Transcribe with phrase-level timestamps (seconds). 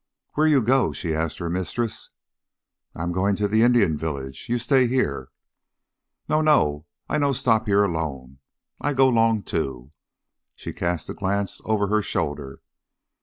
[0.33, 2.09] "Where you go?" she asked her mistress.
[2.95, 4.47] "I am going to the Indian village.
[4.49, 5.29] You stay here"
[6.27, 6.87] "No, no!
[7.07, 8.39] I no stop here alone.
[8.79, 9.91] I go 'long too."
[10.55, 12.63] She cast a glance over her shoulder.